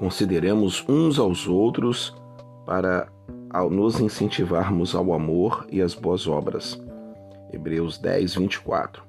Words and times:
consideremos 0.00 0.82
uns 0.88 1.18
aos 1.18 1.46
outros 1.46 2.16
para 2.64 3.06
nos 3.70 4.00
incentivarmos 4.00 4.94
ao 4.94 5.12
amor 5.12 5.66
e 5.70 5.82
às 5.82 5.94
boas 5.94 6.26
obras. 6.26 6.80
Hebreus 7.52 7.98
10, 7.98 8.36
24. 8.36 9.02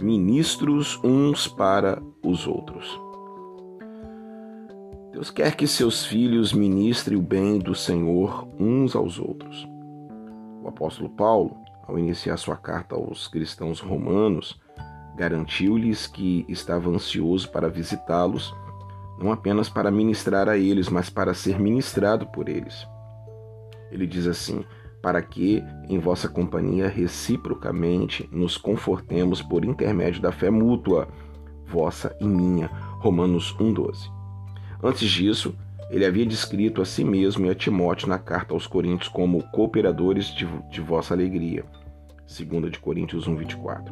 Ministros 0.00 0.98
uns 1.04 1.46
para 1.46 2.02
os 2.24 2.46
outros. 2.46 2.98
Deus 5.12 5.30
quer 5.30 5.54
que 5.54 5.66
seus 5.66 6.06
filhos 6.06 6.54
ministrem 6.54 7.18
o 7.18 7.22
bem 7.22 7.58
do 7.58 7.74
Senhor 7.74 8.48
uns 8.58 8.96
aos 8.96 9.18
outros. 9.18 9.68
O 10.62 10.68
apóstolo 10.68 11.10
Paulo, 11.10 11.58
ao 11.86 11.98
iniciar 11.98 12.38
sua 12.38 12.56
carta 12.56 12.94
aos 12.94 13.28
cristãos 13.28 13.80
romanos, 13.80 14.58
garantiu-lhes 15.14 16.06
que 16.06 16.46
estava 16.48 16.88
ansioso 16.88 17.50
para 17.50 17.68
visitá-los 17.68 18.50
não 19.20 19.30
apenas 19.30 19.68
para 19.68 19.90
ministrar 19.90 20.48
a 20.48 20.56
eles, 20.56 20.88
mas 20.88 21.10
para 21.10 21.34
ser 21.34 21.60
ministrado 21.60 22.26
por 22.26 22.48
eles. 22.48 22.86
Ele 23.92 24.06
diz 24.06 24.26
assim: 24.26 24.64
para 25.02 25.20
que, 25.20 25.62
em 25.88 25.98
vossa 25.98 26.28
companhia, 26.28 26.88
reciprocamente 26.88 28.28
nos 28.32 28.56
confortemos 28.56 29.42
por 29.42 29.64
intermédio 29.64 30.22
da 30.22 30.32
fé 30.32 30.50
mútua, 30.50 31.08
vossa 31.66 32.16
e 32.20 32.26
minha. 32.26 32.68
Romanos 32.98 33.54
1,12. 33.58 34.10
Antes 34.82 35.10
disso, 35.10 35.54
ele 35.90 36.06
havia 36.06 36.24
descrito 36.24 36.80
a 36.80 36.84
si 36.84 37.02
mesmo 37.02 37.46
e 37.46 37.50
a 37.50 37.54
Timóteo 37.54 38.08
na 38.08 38.18
carta 38.18 38.54
aos 38.54 38.66
Coríntios 38.66 39.08
como 39.08 39.42
cooperadores 39.50 40.26
de, 40.26 40.46
de 40.70 40.80
vossa 40.80 41.14
alegria. 41.14 41.64
2 42.26 42.70
de 42.70 42.78
Coríntios 42.78 43.28
1,24. 43.28 43.90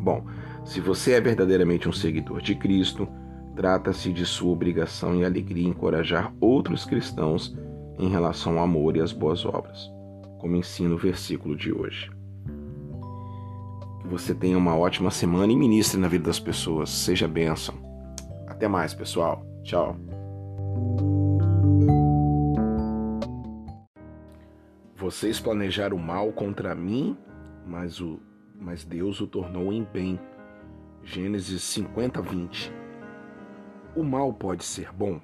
Bom, 0.00 0.26
se 0.64 0.80
você 0.80 1.12
é 1.12 1.20
verdadeiramente 1.20 1.88
um 1.88 1.92
seguidor 1.92 2.42
de 2.42 2.54
Cristo, 2.54 3.08
Trata-se 3.56 4.12
de 4.12 4.26
sua 4.26 4.52
obrigação 4.52 5.18
e 5.18 5.24
alegria 5.24 5.66
encorajar 5.66 6.30
outros 6.38 6.84
cristãos 6.84 7.56
em 7.98 8.06
relação 8.06 8.58
ao 8.58 8.64
amor 8.64 8.98
e 8.98 9.00
às 9.00 9.12
boas 9.12 9.46
obras, 9.46 9.90
como 10.38 10.56
ensina 10.56 10.94
o 10.94 10.98
versículo 10.98 11.56
de 11.56 11.72
hoje. 11.72 12.10
Que 14.02 14.08
você 14.08 14.34
tenha 14.34 14.58
uma 14.58 14.76
ótima 14.76 15.10
semana 15.10 15.50
e 15.50 15.56
ministre 15.56 15.98
na 15.98 16.06
vida 16.06 16.24
das 16.24 16.38
pessoas. 16.38 16.90
Seja 16.90 17.26
bênção. 17.26 17.74
Até 18.46 18.68
mais, 18.68 18.92
pessoal. 18.92 19.42
Tchau. 19.64 19.96
Vocês 24.98 25.40
planejaram 25.40 25.96
mal 25.96 26.30
contra 26.30 26.74
mim, 26.74 27.16
mas, 27.66 28.02
o, 28.02 28.20
mas 28.60 28.84
Deus 28.84 29.18
o 29.22 29.26
tornou 29.26 29.72
em 29.72 29.82
bem. 29.82 30.20
Gênesis 31.02 31.62
50, 31.62 32.20
20 32.20 32.85
o 33.96 34.04
mal 34.04 34.32
pode 34.32 34.62
ser 34.62 34.92
bom? 34.92 35.18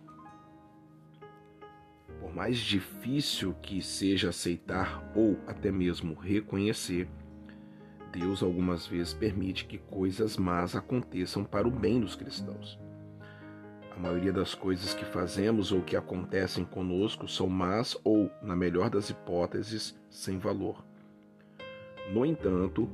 Por 2.19 2.35
mais 2.35 2.57
difícil 2.57 3.55
que 3.61 3.83
seja 3.83 4.31
aceitar 4.31 5.05
ou 5.15 5.39
até 5.47 5.71
mesmo 5.71 6.15
reconhecer, 6.15 7.07
Deus 8.11 8.43
algumas 8.43 8.87
vezes 8.87 9.13
permite 9.13 9.67
que 9.67 9.77
coisas 9.77 10.39
más 10.39 10.75
aconteçam 10.75 11.45
para 11.45 11.69
o 11.69 11.71
bem 11.71 12.01
dos 12.01 12.17
cristãos. 12.17 12.81
A 13.95 14.01
maioria 14.01 14.33
das 14.33 14.55
coisas 14.55 14.95
que 14.95 15.05
fazemos 15.05 15.71
ou 15.71 15.83
que 15.83 15.95
acontecem 15.95 16.65
conosco 16.65 17.29
são 17.29 17.49
más 17.49 17.99
ou, 18.03 18.31
na 18.43 18.57
melhor 18.57 18.89
das 18.89 19.11
hipóteses, 19.11 19.99
sem 20.09 20.39
valor. 20.39 20.83
No 22.11 22.25
entanto, 22.25 22.89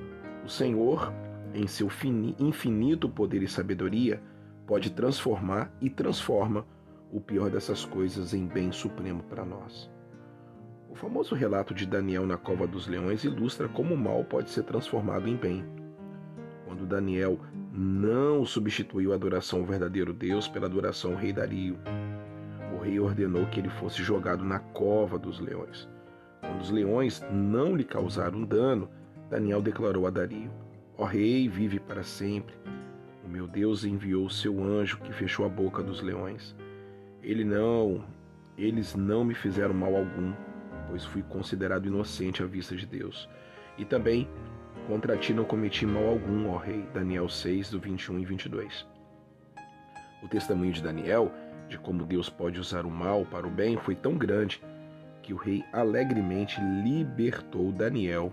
o 0.45 0.49
Senhor, 0.49 1.13
em 1.55 1.69
seu 1.69 1.89
infinito 2.41 3.09
poder 3.09 3.43
e 3.43 3.49
sabedoria, 3.49 4.21
pode 4.69 4.91
transformar 4.91 5.73
e 5.81 5.89
transforma 5.89 6.67
o 7.11 7.19
pior 7.19 7.49
dessas 7.49 7.87
coisas 7.87 8.35
em 8.35 8.47
bem 8.47 8.71
supremo 8.71 9.23
para 9.23 9.43
nós. 9.43 9.91
O 10.91 10.95
famoso 10.95 11.35
relato 11.35 11.73
de 11.73 11.87
Daniel 11.87 12.27
na 12.27 12.37
cova 12.37 12.67
dos 12.67 12.87
leões 12.87 13.25
ilustra 13.25 13.67
como 13.67 13.95
o 13.95 13.99
mal 13.99 14.23
pode 14.25 14.51
ser 14.51 14.65
transformado 14.65 15.27
em 15.27 15.37
bem. 15.37 15.65
Quando 16.67 16.85
Daniel 16.85 17.41
não 17.73 18.45
substituiu 18.45 19.13
a 19.13 19.15
adoração 19.15 19.61
ao 19.61 19.65
verdadeiro 19.65 20.13
Deus 20.13 20.47
pela 20.47 20.67
adoração 20.67 21.13
ao 21.13 21.17
rei 21.17 21.33
Dario, 21.33 21.79
o 22.75 22.83
rei 22.83 23.01
ordenou 23.01 23.47
que 23.47 23.61
ele 23.61 23.71
fosse 23.71 24.03
jogado 24.03 24.45
na 24.45 24.59
cova 24.59 25.19
dos 25.19 25.41
leões. 25.41 25.89
Quando 26.43 26.61
os 26.61 26.71
leões 26.71 27.25
não 27.33 27.75
lhe 27.75 27.85
causaram 27.85 28.45
dano, 28.45 28.91
Daniel 29.31 29.63
declarou 29.63 30.07
a 30.07 30.11
Dario: 30.11 30.51
Ó 30.99 31.07
rei, 31.07 31.49
vive 31.49 31.81
para 31.81 32.03
sempre. 32.03 32.55
O 33.29 33.31
meu 33.31 33.47
Deus 33.47 33.85
enviou 33.85 34.31
seu 34.31 34.65
anjo 34.65 35.01
que 35.01 35.13
fechou 35.13 35.45
a 35.45 35.51
boca 35.51 35.83
dos 35.83 36.01
leões. 36.01 36.57
Ele 37.23 37.45
não, 37.45 38.03
eles 38.57 38.95
não 38.95 39.23
me 39.23 39.35
fizeram 39.35 39.75
mal 39.75 39.95
algum, 39.95 40.33
pois 40.89 41.05
fui 41.05 41.23
considerado 41.23 41.85
inocente 41.85 42.43
à 42.43 42.47
vista 42.47 42.75
de 42.75 42.87
Deus. 42.87 43.29
E 43.77 43.85
também 43.85 44.27
contra 44.87 45.15
ti 45.19 45.35
não 45.35 45.45
cometi 45.45 45.85
mal 45.85 46.07
algum, 46.07 46.49
ó 46.49 46.57
rei. 46.57 46.89
Daniel 46.95 47.29
6, 47.29 47.69
do 47.69 47.79
21 47.79 48.19
e 48.19 48.25
22. 48.25 48.87
O 50.23 50.29
testemunho 50.29 50.73
de 50.73 50.83
Daniel, 50.83 51.31
de 51.69 51.77
como 51.77 52.07
Deus 52.07 52.31
pode 52.31 52.59
usar 52.59 52.87
o 52.87 52.91
mal 52.91 53.27
para 53.27 53.47
o 53.47 53.51
bem, 53.51 53.77
foi 53.77 53.95
tão 53.95 54.17
grande 54.17 54.59
que 55.23 55.35
o 55.35 55.37
rei 55.37 55.63
alegremente 55.71 56.59
libertou 56.83 57.73
Daniel 57.73 58.33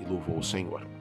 e 0.00 0.08
louvou 0.08 0.38
o 0.38 0.42
Senhor. 0.42 0.97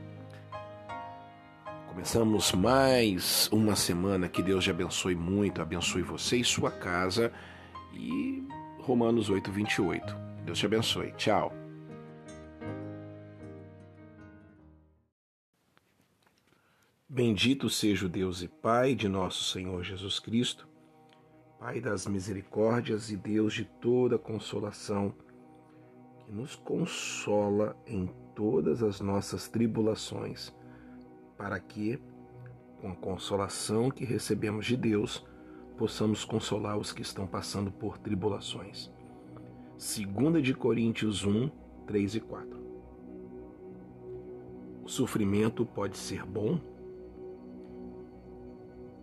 Começamos 1.97 2.51
mais 2.51 3.49
uma 3.51 3.75
semana. 3.75 4.29
Que 4.29 4.43
Deus 4.43 4.63
te 4.63 4.69
abençoe 4.69 5.15
muito, 5.15 5.63
abençoe 5.63 6.03
você 6.03 6.37
e 6.37 6.43
sua 6.43 6.69
casa. 6.69 7.33
E 7.91 8.47
Romanos 8.81 9.31
8, 9.31 9.51
28. 9.51 10.15
Deus 10.45 10.59
te 10.59 10.67
abençoe. 10.67 11.11
Tchau. 11.13 11.51
Bendito 17.09 17.67
seja 17.67 18.05
o 18.05 18.09
Deus 18.09 18.43
e 18.43 18.47
Pai 18.47 18.93
de 18.93 19.09
nosso 19.09 19.45
Senhor 19.45 19.83
Jesus 19.83 20.19
Cristo, 20.19 20.67
Pai 21.59 21.81
das 21.81 22.05
misericórdias 22.05 23.09
e 23.09 23.17
Deus 23.17 23.55
de 23.55 23.65
toda 23.65 24.19
consolação, 24.19 25.15
que 26.23 26.31
nos 26.31 26.55
consola 26.55 27.75
em 27.87 28.05
todas 28.35 28.83
as 28.83 29.01
nossas 29.01 29.47
tribulações 29.47 30.55
para 31.37 31.59
que, 31.59 31.99
com 32.81 32.91
a 32.91 32.95
consolação 32.95 33.91
que 33.91 34.03
recebemos 34.03 34.65
de 34.65 34.75
Deus, 34.75 35.25
possamos 35.77 36.25
consolar 36.25 36.77
os 36.77 36.91
que 36.91 37.01
estão 37.01 37.27
passando 37.27 37.71
por 37.71 37.97
tribulações. 37.97 38.91
2 39.77 40.43
de 40.43 40.53
Coríntios 40.53 41.23
1, 41.23 41.49
3 41.85 42.15
e 42.15 42.19
4. 42.19 42.67
O 44.83 44.89
sofrimento 44.89 45.65
pode 45.65 45.97
ser 45.97 46.25
bom? 46.25 46.59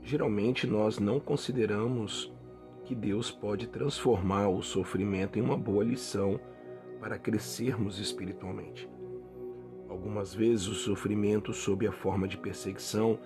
Geralmente 0.02 0.66
nós 0.66 0.98
não 0.98 1.20
consideramos 1.20 2.32
que 2.84 2.94
Deus 2.94 3.30
pode 3.30 3.66
transformar 3.68 4.48
o 4.48 4.62
sofrimento 4.62 5.38
em 5.38 5.42
uma 5.42 5.56
boa 5.56 5.84
lição 5.84 6.38
para 7.00 7.18
crescermos 7.18 7.98
espiritualmente. 7.98 8.88
Algumas 10.04 10.34
vezes 10.34 10.66
o 10.66 10.74
sofrimento 10.74 11.54
sob 11.54 11.86
a 11.86 11.90
forma 11.90 12.28
de 12.28 12.36
perseguição 12.36 13.18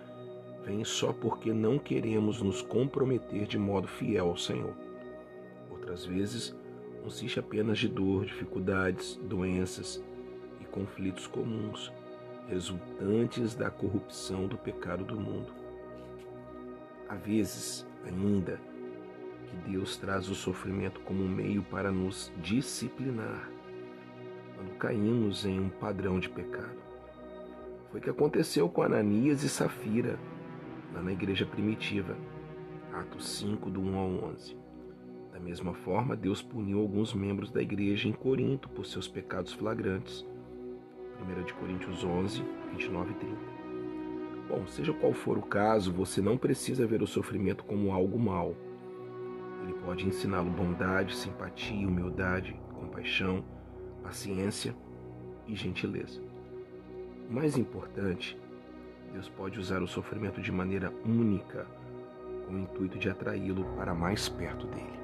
vem 0.65 0.85
só 0.85 1.13
porque 1.13 1.53
não 1.53 1.77
queremos 1.77 2.41
nos 2.41 2.63
comprometer 2.63 3.49
de 3.49 3.59
modo 3.59 3.89
fiel 3.89 4.29
ao 4.29 4.37
Senhor. 4.37 4.73
Outras 5.73 6.05
vezes 6.05 6.57
consiste 7.03 7.41
apenas 7.41 7.81
de 7.81 7.89
dor, 7.89 8.27
dificuldades, 8.27 9.17
doenças 9.25 10.01
e 10.61 10.65
conflitos 10.67 11.27
comuns, 11.27 11.93
resultantes 12.47 13.57
da 13.57 13.73
corrupção 13.73 14.47
do 14.47 14.57
pecado 14.57 15.03
do 15.03 15.17
mundo. 15.17 15.53
Há 17.09 17.17
vezes, 17.17 17.85
ainda, 18.05 18.61
que 19.49 19.71
Deus 19.73 19.97
traz 19.97 20.29
o 20.29 20.35
sofrimento 20.37 21.01
como 21.01 21.25
um 21.25 21.29
meio 21.29 21.65
para 21.65 21.91
nos 21.91 22.33
disciplinar 22.41 23.58
quando 24.59 24.77
caímos 24.77 25.47
em 25.47 25.61
um 25.61 25.69
padrão 25.69 26.19
de 26.19 26.29
pecado. 26.29 26.77
Foi 27.91 28.01
o 28.01 28.03
que 28.03 28.11
aconteceu 28.11 28.69
com 28.69 28.83
Ananias 28.83 29.45
e 29.45 29.49
Safira, 29.49 30.19
lá 30.93 31.01
na 31.01 31.13
igreja 31.13 31.47
primitiva, 31.47 32.17
Atos 32.93 33.29
5, 33.39 33.71
do 33.71 33.81
1 33.81 33.97
ao 33.97 34.31
11. 34.31 34.57
Da 35.33 35.39
mesma 35.39 35.73
forma, 35.73 36.17
Deus 36.17 36.43
puniu 36.43 36.81
alguns 36.81 37.15
membros 37.15 37.53
da 37.53 37.63
igreja 37.63 38.09
em 38.09 38.13
Corinto 38.13 38.69
por 38.69 38.85
seus 38.85 39.07
pecados 39.07 39.53
flagrantes. 39.53 40.27
1 41.23 41.45
de 41.45 41.55
Coríntios 41.55 42.03
11, 42.03 42.43
29 42.73 43.13
e 43.13 43.15
30. 43.15 43.37
Bom, 44.49 44.67
seja 44.67 44.93
qual 44.93 45.13
for 45.13 45.39
o 45.39 45.43
caso, 45.43 45.93
você 45.93 46.21
não 46.21 46.37
precisa 46.37 46.87
ver 46.87 47.03
o 47.03 47.07
sofrimento 47.07 47.65
como 47.65 47.93
algo 47.93 48.19
mal. 48.19 48.57
Ele 49.63 49.75
pode 49.85 50.07
ensiná-lo 50.07 50.51
bondade, 50.51 51.15
simpatia, 51.15 51.87
humildade, 51.87 52.59
compaixão, 52.75 53.45
paciência 54.09 54.75
e 55.47 55.55
gentileza. 55.55 56.23
Mais 57.29 57.59
importante, 57.59 58.39
Deus 59.13 59.29
pode 59.29 59.61
usar 59.61 59.83
o 59.83 59.87
sofrimento 59.87 60.41
de 60.41 60.51
maneira 60.51 60.91
única, 61.05 61.67
com 62.47 62.55
o 62.55 62.59
intuito 62.59 62.99
de 62.99 63.11
atraí-lo 63.11 63.67
para 63.77 63.95
mais 63.95 64.27
perto 64.27 64.67
dele. 64.69 64.99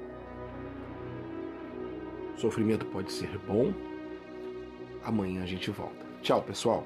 O 2.35 2.39
sofrimento 2.39 2.83
pode 2.87 3.11
ser 3.11 3.37
bom. 3.45 3.71
Amanhã 5.03 5.43
a 5.43 5.45
gente 5.45 5.69
volta. 5.69 6.03
Tchau, 6.23 6.41
pessoal. 6.41 6.83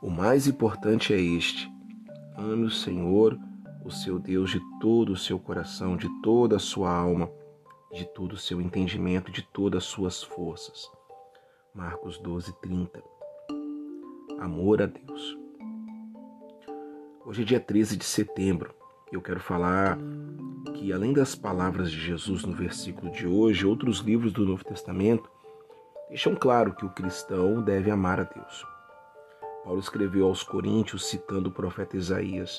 O 0.00 0.08
mais 0.08 0.46
importante 0.46 1.12
é 1.12 1.20
este: 1.20 1.77
ame 2.38 2.66
o 2.66 2.70
Senhor, 2.70 3.36
o 3.84 3.90
seu 3.90 4.18
Deus, 4.18 4.50
de 4.50 4.60
todo 4.80 5.12
o 5.12 5.16
seu 5.16 5.38
coração, 5.38 5.96
de 5.96 6.08
toda 6.22 6.56
a 6.56 6.60
sua 6.60 6.90
alma, 6.90 7.28
de 7.92 8.04
todo 8.04 8.34
o 8.34 8.38
seu 8.38 8.60
entendimento, 8.60 9.32
de 9.32 9.42
todas 9.42 9.82
as 9.82 9.88
suas 9.88 10.22
forças. 10.22 10.88
Marcos 11.74 12.16
12, 12.18 12.52
30. 12.60 13.02
Amor 14.38 14.82
a 14.82 14.86
Deus. 14.86 15.36
Hoje 17.26 17.42
é 17.42 17.44
dia 17.44 17.60
13 17.60 17.96
de 17.96 18.04
setembro. 18.04 18.72
Eu 19.10 19.20
quero 19.20 19.40
falar 19.40 19.98
que, 20.74 20.92
além 20.92 21.12
das 21.12 21.34
palavras 21.34 21.90
de 21.90 21.98
Jesus 21.98 22.44
no 22.44 22.52
versículo 22.52 23.10
de 23.10 23.26
hoje, 23.26 23.66
outros 23.66 23.98
livros 23.98 24.32
do 24.32 24.46
Novo 24.46 24.64
Testamento 24.64 25.28
deixam 26.08 26.36
claro 26.36 26.74
que 26.74 26.86
o 26.86 26.90
cristão 26.90 27.60
deve 27.62 27.90
amar 27.90 28.20
a 28.20 28.24
Deus. 28.24 28.77
Paulo 29.68 29.82
escreveu 29.82 30.24
aos 30.24 30.42
Coríntios, 30.42 31.04
citando 31.10 31.50
o 31.50 31.52
profeta 31.52 31.94
Isaías: 31.94 32.58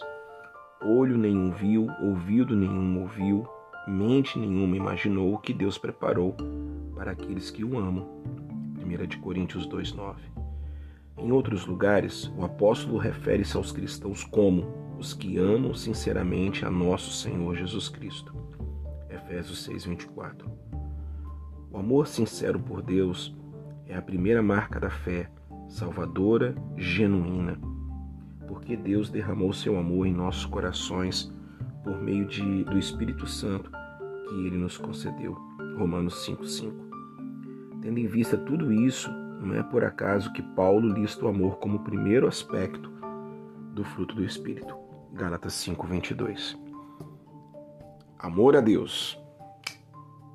Olho 0.80 1.18
nenhum 1.18 1.50
viu, 1.50 1.88
ouvido 2.04 2.56
nenhum 2.56 3.02
ouviu, 3.02 3.48
mente 3.88 4.38
nenhuma 4.38 4.78
imaginou 4.78 5.34
o 5.34 5.40
que 5.40 5.52
Deus 5.52 5.76
preparou 5.76 6.36
para 6.94 7.10
aqueles 7.10 7.50
que 7.50 7.66
o 7.66 7.80
amam. 7.80 8.08
1 8.78 9.22
Coríntios 9.22 9.68
2,9. 9.68 10.18
Em 11.18 11.32
outros 11.32 11.66
lugares, 11.66 12.32
o 12.38 12.46
apóstolo 12.46 13.00
refere-se 13.00 13.58
aos 13.58 13.72
cristãos 13.72 14.24
como 14.24 14.68
os 15.00 15.12
que 15.12 15.40
amam 15.40 15.74
sinceramente 15.74 16.64
a 16.64 16.70
nosso 16.70 17.12
Senhor 17.12 17.56
Jesus 17.56 17.90
Cristo. 17.90 18.36
Efésios 19.10 19.68
6:24. 19.68 20.48
O 21.72 21.78
amor 21.80 22.06
sincero 22.08 22.60
por 22.60 22.84
Deus 22.84 23.36
é 23.88 23.96
a 23.96 24.02
primeira 24.02 24.44
marca 24.44 24.80
da 24.80 24.92
fé 24.92 25.28
salvadora, 25.70 26.56
genuína, 26.76 27.58
porque 28.48 28.76
Deus 28.76 29.10
derramou 29.10 29.54
seu 29.54 29.78
amor 29.78 30.08
em 30.08 30.14
nossos 30.14 30.46
corações 30.46 31.32
por 31.84 32.02
meio 32.02 32.26
de, 32.26 32.64
do 32.66 32.78
Espírito 32.78 33.26
Santo 33.28 33.72
que 34.28 34.36
ele 34.46 34.58
nos 34.58 34.78
concedeu. 34.78 35.34
Romanos 35.78 36.26
5:5. 36.28 36.74
Tendo 37.82 38.00
em 38.00 38.08
vista 38.08 38.38
tudo 38.38 38.74
isso, 38.74 39.10
não 39.42 39.56
é 39.56 39.64
por 39.64 39.84
acaso 39.86 40.34
que 40.34 40.42
Paulo 40.42 40.92
lista 40.92 41.26
o 41.26 41.30
amor 41.30 41.58
como 41.60 41.78
o 41.78 41.84
primeiro 41.84 42.28
aspecto 42.28 42.92
do 43.74 43.84
fruto 43.86 44.16
do 44.16 44.26
Espírito. 44.26 44.76
Gálatas 45.14 45.54
5:22. 45.54 46.58
Amor 48.18 48.58
a 48.58 48.62
Deus. 48.62 49.18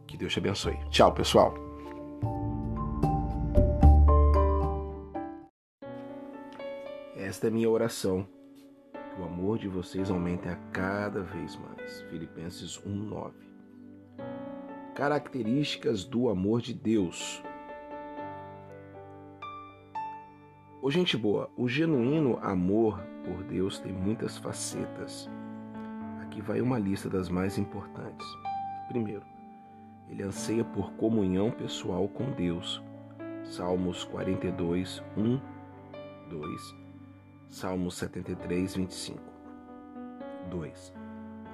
Que 0.06 0.16
Deus 0.16 0.32
te 0.32 0.38
abençoe. 0.38 0.78
Tchau, 0.88 1.12
pessoal. 1.12 1.63
Esta 7.16 7.46
é 7.46 7.50
minha 7.50 7.70
oração. 7.70 8.26
Que 8.92 9.20
o 9.20 9.24
amor 9.24 9.56
de 9.58 9.68
vocês 9.68 10.10
aumente 10.10 10.48
a 10.48 10.56
cada 10.72 11.22
vez 11.22 11.56
mais. 11.56 12.02
Filipenses 12.10 12.76
1:9. 12.84 13.32
Características 14.96 16.04
do 16.04 16.28
amor 16.28 16.60
de 16.60 16.74
Deus. 16.74 17.40
Ô, 20.82 20.90
gente 20.90 21.16
boa, 21.16 21.48
o 21.56 21.68
genuíno 21.68 22.36
amor 22.42 22.98
por 23.24 23.44
Deus 23.44 23.78
tem 23.78 23.92
muitas 23.92 24.36
facetas. 24.36 25.30
Aqui 26.20 26.42
vai 26.42 26.60
uma 26.60 26.80
lista 26.80 27.08
das 27.08 27.28
mais 27.28 27.58
importantes. 27.58 28.26
Primeiro, 28.88 29.24
ele 30.08 30.24
anseia 30.24 30.64
por 30.64 30.90
comunhão 30.94 31.52
pessoal 31.52 32.08
com 32.08 32.32
Deus. 32.32 32.82
Salmos 33.44 34.02
42, 34.04 35.00
1, 35.16 35.40
2 36.28 36.83
Salmos 37.54 37.94
73, 37.98 38.74
25. 38.74 39.22
2. 40.50 40.92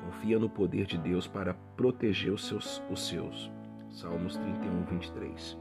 Confia 0.07 0.39
no 0.39 0.49
poder 0.49 0.87
de 0.87 0.97
Deus 0.97 1.27
para 1.27 1.53
proteger 1.77 2.33
os 2.33 2.47
seus. 2.47 2.83
Os 2.91 3.07
seus. 3.07 3.53
Salmos 3.91 4.35
31, 4.35 4.83
23. 4.87 5.59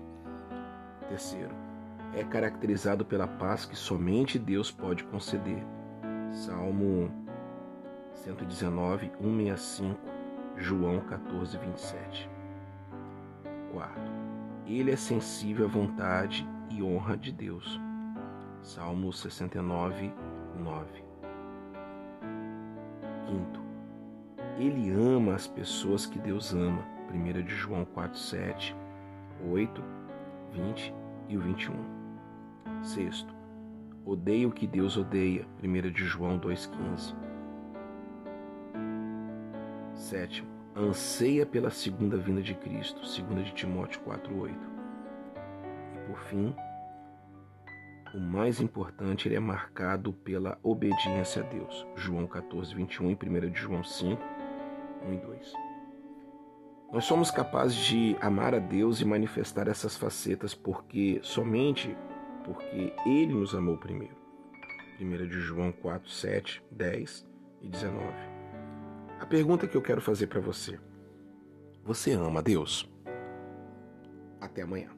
Terceiro. 1.09 1.53
É 2.13 2.23
caracterizado 2.23 3.03
pela 3.03 3.27
paz 3.27 3.65
que 3.65 3.75
somente 3.75 4.39
Deus 4.39 4.71
pode 4.71 5.03
conceder. 5.03 5.61
Salmo 6.31 7.11
119, 8.13 9.11
165, 9.21 9.99
João 10.55 11.01
14, 11.01 11.57
27. 11.57 12.29
Quarto. 13.73 14.11
Ele 14.65 14.91
é 14.91 14.95
sensível 14.95 15.65
à 15.65 15.69
vontade 15.69 16.47
e 16.69 16.81
honra 16.81 17.17
de 17.17 17.33
Deus. 17.33 17.77
Salmo 18.61 19.11
69, 19.11 20.13
9. 20.59 21.03
Quinto, 23.25 23.61
ele 24.57 24.91
ama 24.91 25.35
as 25.35 25.47
pessoas 25.47 26.05
que 26.05 26.19
Deus 26.19 26.53
ama. 26.53 26.83
1 27.11 27.43
de 27.43 27.55
João 27.55 27.85
4, 27.85 28.17
7, 28.17 28.75
8, 29.49 29.83
20 30.51 30.93
e 31.27 31.37
o 31.37 31.41
21. 31.41 31.73
Sexto, 32.83 33.33
odeia 34.05 34.47
o 34.47 34.51
que 34.51 34.67
Deus 34.67 34.95
odeia. 34.97 35.47
1 35.63 35.91
de 35.91 36.03
João 36.05 36.39
2,15. 36.39 37.15
Sétimo, 39.93 40.49
anseia 40.75 41.45
pela 41.45 41.69
segunda 41.69 42.17
vinda 42.17 42.41
de 42.41 42.53
Cristo. 42.53 43.01
2 43.01 43.45
de 43.45 43.53
Timóteo 43.53 44.01
4, 44.01 44.37
8. 44.37 44.55
E 45.95 46.07
por 46.07 46.17
fim, 46.19 46.55
o 48.13 48.19
mais 48.19 48.59
importante, 48.59 49.27
ele 49.27 49.35
é 49.35 49.39
marcado 49.39 50.11
pela 50.11 50.57
obediência 50.63 51.43
a 51.43 51.45
Deus. 51.45 51.85
João 51.95 52.25
14, 52.25 52.73
21 52.73 53.11
e 53.11 53.13
1 53.13 53.49
de 53.51 53.59
João 53.59 53.83
5, 53.83 54.21
1 55.07 55.13
e 55.13 55.17
2. 55.17 55.53
Nós 56.91 57.05
somos 57.05 57.29
capazes 57.29 57.75
de 57.75 58.17
amar 58.19 58.55
a 58.55 58.59
Deus 58.59 58.99
e 58.99 59.05
manifestar 59.05 59.67
essas 59.67 59.95
facetas 59.95 60.55
porque 60.55 61.19
somente 61.21 61.95
porque 62.43 62.93
Ele 63.05 63.33
nos 63.33 63.53
amou 63.53 63.77
primeiro. 63.77 64.15
1 64.99 65.27
de 65.27 65.39
João 65.39 65.71
4, 65.71 66.09
7, 66.09 66.63
10 66.71 67.27
e 67.61 67.69
19. 67.69 68.05
A 69.19 69.25
pergunta 69.25 69.67
que 69.67 69.77
eu 69.77 69.81
quero 69.81 70.01
fazer 70.01 70.27
para 70.27 70.41
você: 70.41 70.79
Você 71.83 72.13
ama 72.13 72.39
a 72.39 72.43
Deus? 72.43 72.89
Até 74.41 74.63
amanhã. 74.63 74.89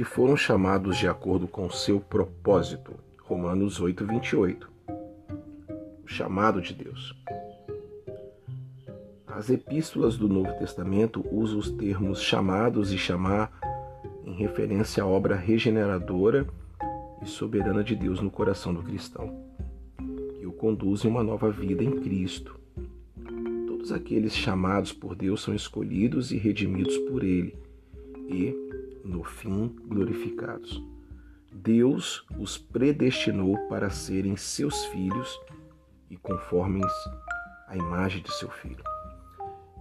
Que 0.00 0.04
foram 0.04 0.34
chamados 0.34 0.96
de 0.96 1.06
acordo 1.06 1.46
com 1.46 1.68
seu 1.68 2.00
propósito. 2.00 2.94
Romanos 3.18 3.82
8, 3.82 4.06
28. 4.06 4.70
O 6.02 6.08
chamado 6.08 6.62
de 6.62 6.72
Deus. 6.72 7.14
As 9.26 9.50
epístolas 9.50 10.16
do 10.16 10.26
Novo 10.26 10.54
Testamento 10.54 11.22
usam 11.30 11.58
os 11.58 11.70
termos 11.70 12.22
chamados 12.22 12.94
e 12.94 12.96
chamar 12.96 13.52
em 14.24 14.32
referência 14.32 15.02
à 15.02 15.06
obra 15.06 15.36
regeneradora 15.36 16.46
e 17.20 17.26
soberana 17.26 17.84
de 17.84 17.94
Deus 17.94 18.22
no 18.22 18.30
coração 18.30 18.72
do 18.72 18.82
cristão, 18.82 19.44
que 20.38 20.46
o 20.46 20.52
conduz 20.52 21.04
em 21.04 21.08
uma 21.08 21.22
nova 21.22 21.50
vida 21.50 21.84
em 21.84 22.00
Cristo. 22.00 22.58
Todos 23.66 23.92
aqueles 23.92 24.34
chamados 24.34 24.94
por 24.94 25.14
Deus 25.14 25.42
são 25.42 25.54
escolhidos 25.54 26.32
e 26.32 26.38
redimidos 26.38 26.96
por 26.96 27.22
Ele 27.22 27.54
e 28.30 28.59
no 29.04 29.24
fim 29.24 29.74
glorificados. 29.86 30.82
Deus 31.52 32.24
os 32.38 32.56
predestinou 32.56 33.56
para 33.68 33.90
serem 33.90 34.36
seus 34.36 34.84
filhos 34.86 35.40
e 36.08 36.16
conformes 36.16 36.92
à 37.66 37.76
imagem 37.76 38.22
de 38.22 38.32
seu 38.32 38.48
filho. 38.48 38.82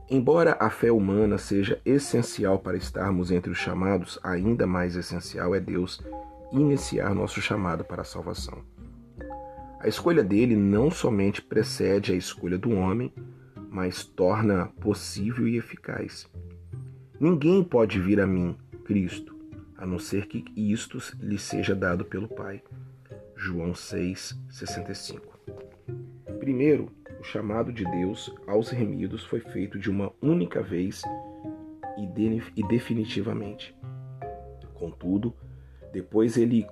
Embora 0.10 0.58
a 0.60 0.70
fé 0.70 0.92
humana 0.92 1.38
seja 1.38 1.80
essencial 1.86 2.58
para 2.58 2.76
estarmos 2.76 3.30
entre 3.30 3.52
os 3.52 3.58
chamados, 3.58 4.18
ainda 4.24 4.66
mais 4.66 4.96
essencial 4.96 5.54
é 5.54 5.60
Deus 5.60 6.02
iniciar 6.52 7.14
nosso 7.14 7.40
chamado 7.40 7.84
para 7.84 8.02
a 8.02 8.06
salvação. 8.06 8.64
A 9.80 9.88
escolha 9.88 10.24
dele 10.24 10.56
não 10.56 10.90
somente 10.90 11.42
precede 11.42 12.12
a 12.12 12.16
escolha 12.16 12.58
do 12.58 12.72
homem, 12.72 13.14
mas 13.70 14.04
torna 14.04 14.66
possível 14.82 15.48
e 15.48 15.58
eficaz. 15.58 16.28
Ninguém 17.20 17.64
pode 17.64 18.00
vir 18.00 18.20
a 18.20 18.26
mim 18.26 18.58
Cristo, 18.90 19.36
a 19.78 19.86
não 19.86 20.00
ser 20.00 20.26
que 20.26 20.44
isto 20.58 20.98
lhe 21.20 21.38
seja 21.38 21.76
dado 21.76 22.04
pelo 22.04 22.28
Pai. 22.28 22.60
João 23.36 23.76
6, 23.76 24.36
65. 24.50 25.40
Primeiro, 26.40 26.92
o 27.20 27.24
chamado 27.24 27.72
de 27.72 27.84
Deus 27.84 28.34
aos 28.48 28.72
remidos 28.72 29.24
foi 29.24 29.42
feito 29.42 29.78
de 29.78 29.92
uma 29.92 30.12
única 30.20 30.64
vez 30.64 31.04
e 32.56 32.64
definitivamente. 32.64 33.78
Contudo, 34.74 35.36
depois 35.94 36.36
ele 36.36 36.66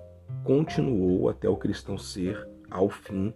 continuou 0.44 1.30
até 1.30 1.48
o 1.48 1.56
cristão 1.56 2.00
ser, 2.00 2.48
ao 2.68 2.90
fim, 2.90 3.32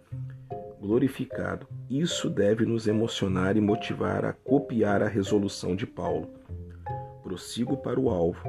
glorificado. 0.80 1.68
Isso 1.88 2.28
deve 2.28 2.66
nos 2.66 2.88
emocionar 2.88 3.56
e 3.56 3.60
motivar 3.60 4.24
a 4.24 4.32
copiar 4.32 5.04
a 5.04 5.08
resolução 5.08 5.76
de 5.76 5.86
Paulo. 5.86 6.28
Prossigo 7.22 7.76
para 7.76 8.00
o 8.00 8.10
alvo, 8.10 8.42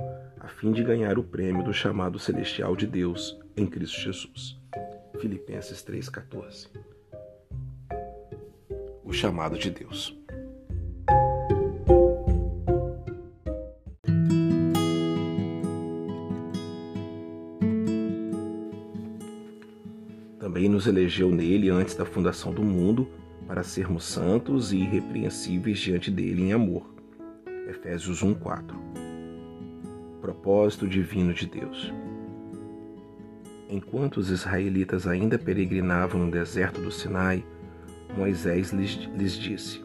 a 0.43 0.47
fim 0.49 0.73
de 0.73 0.83
ganhar 0.83 1.17
o 1.17 1.23
prêmio 1.23 1.63
do 1.63 1.73
chamado 1.73 2.19
celestial 2.19 2.75
de 2.75 2.85
Deus 2.85 3.39
em 3.55 3.65
Cristo 3.65 4.01
Jesus. 4.01 4.59
Filipenses 5.17 5.81
3,14 5.81 6.67
O 9.05 9.13
chamado 9.13 9.57
de 9.57 9.71
Deus. 9.71 10.19
Também 20.37 20.67
nos 20.67 20.87
elegeu 20.87 21.31
nele 21.31 21.69
antes 21.69 21.95
da 21.95 22.05
fundação 22.05 22.53
do 22.53 22.63
mundo 22.63 23.07
para 23.47 23.63
sermos 23.63 24.03
santos 24.03 24.73
e 24.73 24.77
irrepreensíveis 24.79 25.79
diante 25.79 26.11
dele 26.11 26.43
em 26.43 26.51
amor. 26.51 26.93
Efésios 27.69 28.21
1:4. 28.21 29.02
Propósito 30.43 30.85
divino 30.85 31.33
de 31.33 31.47
Deus. 31.47 31.93
Enquanto 33.69 34.17
os 34.17 34.29
israelitas 34.29 35.07
ainda 35.07 35.39
peregrinavam 35.39 36.25
no 36.25 36.29
deserto 36.29 36.81
do 36.81 36.91
Sinai, 36.91 37.45
Moisés 38.17 38.73
lhes, 38.73 39.09
lhes 39.15 39.37
disse: 39.37 39.81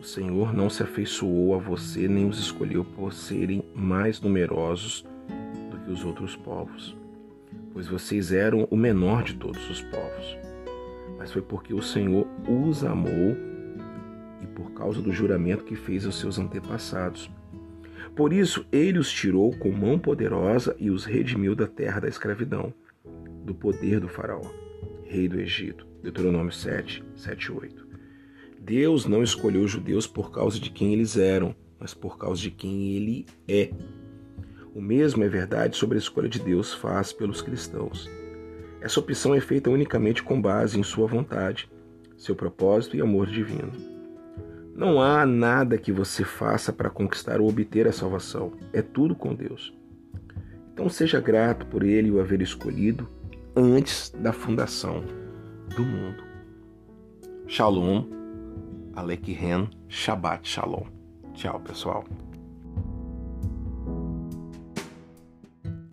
O 0.00 0.04
Senhor 0.04 0.54
não 0.54 0.70
se 0.70 0.84
afeiçoou 0.84 1.52
a 1.52 1.58
você 1.58 2.06
nem 2.06 2.28
os 2.28 2.38
escolheu 2.38 2.84
por 2.84 3.12
serem 3.12 3.64
mais 3.74 4.20
numerosos 4.20 5.04
do 5.70 5.78
que 5.78 5.90
os 5.90 6.04
outros 6.04 6.36
povos 6.36 6.96
pois 7.76 7.88
vocês 7.88 8.32
eram 8.32 8.66
o 8.70 8.76
menor 8.76 9.22
de 9.22 9.34
todos 9.34 9.68
os 9.68 9.82
povos. 9.82 10.38
Mas 11.18 11.30
foi 11.30 11.42
porque 11.42 11.74
o 11.74 11.82
Senhor 11.82 12.26
os 12.48 12.82
amou 12.82 13.36
e 14.40 14.46
por 14.46 14.70
causa 14.70 15.02
do 15.02 15.12
juramento 15.12 15.62
que 15.62 15.76
fez 15.76 16.06
aos 16.06 16.18
seus 16.18 16.38
antepassados. 16.38 17.30
Por 18.16 18.32
isso, 18.32 18.64
ele 18.72 18.98
os 18.98 19.12
tirou 19.12 19.54
com 19.58 19.70
mão 19.70 19.98
poderosa 19.98 20.74
e 20.78 20.90
os 20.90 21.04
redimiu 21.04 21.54
da 21.54 21.66
terra 21.66 22.00
da 22.00 22.08
escravidão, 22.08 22.72
do 23.44 23.54
poder 23.54 24.00
do 24.00 24.08
Faraó, 24.08 24.50
rei 25.04 25.28
do 25.28 25.38
Egito. 25.38 25.86
Deuteronômio 26.02 26.50
7, 26.50 27.04
7 27.14 27.44
e 27.44 27.52
8. 27.52 27.86
Deus 28.58 29.04
não 29.04 29.22
escolheu 29.22 29.62
os 29.62 29.70
judeus 29.70 30.06
por 30.06 30.30
causa 30.30 30.58
de 30.58 30.70
quem 30.70 30.94
eles 30.94 31.18
eram, 31.18 31.54
mas 31.78 31.92
por 31.92 32.16
causa 32.16 32.40
de 32.40 32.50
quem 32.50 32.94
ele 32.96 33.26
é. 33.46 33.70
O 34.74 34.80
mesmo 34.80 35.22
é 35.22 35.28
verdade 35.28 35.76
sobre 35.76 35.96
a 35.96 36.00
escolha 36.00 36.28
de 36.28 36.38
Deus 36.38 36.72
faz 36.72 37.12
pelos 37.12 37.42
cristãos. 37.42 38.08
Essa 38.80 38.98
opção 38.98 39.34
é 39.34 39.40
feita 39.40 39.68
unicamente 39.68 40.22
com 40.22 40.40
base 40.40 40.78
em 40.78 40.82
sua 40.82 41.06
vontade, 41.06 41.68
seu 42.16 42.34
propósito 42.34 42.96
e 42.96 43.00
amor 43.02 43.26
divino. 43.26 43.95
Não 44.76 45.00
há 45.00 45.24
nada 45.24 45.78
que 45.78 45.90
você 45.90 46.22
faça 46.22 46.70
para 46.70 46.90
conquistar 46.90 47.40
ou 47.40 47.48
obter 47.48 47.88
a 47.88 47.92
salvação. 47.92 48.52
É 48.74 48.82
tudo 48.82 49.14
com 49.14 49.34
Deus. 49.34 49.72
Então 50.74 50.86
seja 50.90 51.18
grato 51.18 51.64
por 51.64 51.82
Ele 51.82 52.10
o 52.10 52.20
haver 52.20 52.42
escolhido 52.42 53.08
antes 53.56 54.10
da 54.10 54.34
fundação 54.34 55.02
do 55.74 55.82
mundo. 55.82 56.22
Shalom, 57.46 58.04
Alek 58.94 59.32
Ren, 59.32 59.70
Shabbat 59.88 60.46
Shalom. 60.46 60.84
Tchau, 61.32 61.58
pessoal. 61.60 62.04